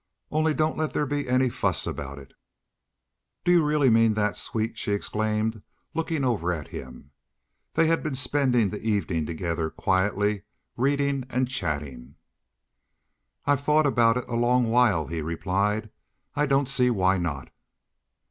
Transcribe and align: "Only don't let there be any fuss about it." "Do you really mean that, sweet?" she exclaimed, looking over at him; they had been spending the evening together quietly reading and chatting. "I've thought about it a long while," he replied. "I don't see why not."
"Only 0.31 0.55
don't 0.55 0.79
let 0.79 0.93
there 0.93 1.05
be 1.05 1.29
any 1.29 1.47
fuss 1.47 1.85
about 1.85 2.17
it." 2.17 2.33
"Do 3.45 3.51
you 3.51 3.63
really 3.63 3.91
mean 3.91 4.15
that, 4.15 4.35
sweet?" 4.35 4.75
she 4.75 4.93
exclaimed, 4.93 5.61
looking 5.93 6.23
over 6.23 6.51
at 6.51 6.69
him; 6.69 7.11
they 7.75 7.85
had 7.85 8.01
been 8.01 8.15
spending 8.15 8.71
the 8.71 8.81
evening 8.81 9.27
together 9.27 9.69
quietly 9.69 10.41
reading 10.75 11.25
and 11.29 11.47
chatting. 11.47 12.15
"I've 13.45 13.61
thought 13.61 13.85
about 13.85 14.17
it 14.17 14.27
a 14.27 14.35
long 14.35 14.69
while," 14.71 15.05
he 15.05 15.21
replied. 15.21 15.91
"I 16.35 16.47
don't 16.47 16.67
see 16.67 16.89
why 16.89 17.19
not." 17.19 17.49